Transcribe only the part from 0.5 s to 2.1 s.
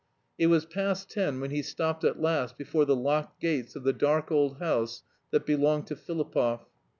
past ten when he stopped